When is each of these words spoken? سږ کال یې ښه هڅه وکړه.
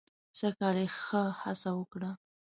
سږ 0.37 0.53
کال 0.59 0.75
یې 0.81 0.87
ښه 1.03 1.23
هڅه 1.41 1.69
وکړه. 1.79 2.11